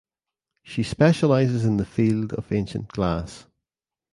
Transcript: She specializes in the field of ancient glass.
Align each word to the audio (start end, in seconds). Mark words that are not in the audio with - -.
She 0.63 0.81
specializes 0.81 1.63
in 1.63 1.77
the 1.77 1.85
field 1.85 2.33
of 2.33 2.51
ancient 2.51 2.87
glass. 2.87 3.45